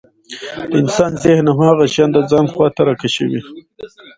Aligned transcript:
د 0.69 0.71
انسان 0.81 1.11
ذهن 1.23 1.45
هماغه 1.57 1.85
شيان 1.93 2.09
د 2.13 2.19
ځان 2.31 2.45
خواته 2.53 2.81
راکشوي. 2.89 3.41